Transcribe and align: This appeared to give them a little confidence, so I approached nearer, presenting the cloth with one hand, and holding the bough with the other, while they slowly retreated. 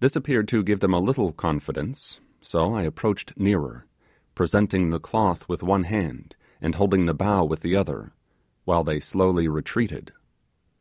This 0.00 0.16
appeared 0.16 0.48
to 0.48 0.64
give 0.64 0.80
them 0.80 0.92
a 0.92 0.98
little 0.98 1.32
confidence, 1.32 2.18
so 2.40 2.74
I 2.74 2.82
approached 2.82 3.34
nearer, 3.38 3.86
presenting 4.34 4.90
the 4.90 4.98
cloth 4.98 5.48
with 5.48 5.62
one 5.62 5.84
hand, 5.84 6.34
and 6.60 6.74
holding 6.74 7.06
the 7.06 7.14
bough 7.14 7.44
with 7.44 7.60
the 7.60 7.76
other, 7.76 8.12
while 8.64 8.82
they 8.82 8.98
slowly 8.98 9.46
retreated. 9.46 10.12